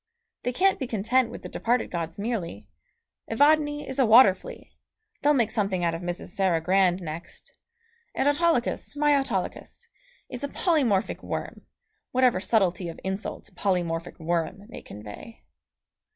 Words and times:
They 0.41 0.51
can't 0.51 0.79
be 0.79 0.87
content 0.87 1.29
with 1.29 1.43
the 1.43 1.47
departed 1.49 1.91
gods 1.91 2.17
merely. 2.17 2.67
Evadne 3.29 3.87
is 3.87 3.99
a 3.99 4.05
water 4.07 4.33
flea 4.33 4.75
they'll 5.21 5.35
make 5.35 5.51
something 5.51 5.83
out 5.83 5.93
of 5.93 6.01
Mrs. 6.01 6.29
Sarah 6.29 6.59
Grand 6.59 6.99
next; 7.03 7.53
and 8.15 8.27
Autolycus, 8.27 8.95
my 8.95 9.15
Autolycus! 9.15 9.89
is 10.27 10.43
a 10.43 10.47
polymorphic 10.47 11.21
worm, 11.21 11.67
whatever 12.13 12.39
subtlety 12.39 12.89
of 12.89 12.99
insult 13.03 13.51
"polymorphic 13.53 14.17
worm" 14.17 14.63
may 14.69 14.81
convey. 14.81 15.43